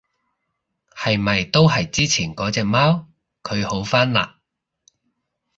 [0.95, 3.07] 係咪都係之前嗰隻貓？
[3.43, 4.29] 佢好返嘞？